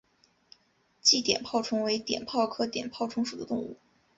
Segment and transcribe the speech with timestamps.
[1.03, 3.77] 鲫碘泡虫为碘泡科碘泡虫属的动物。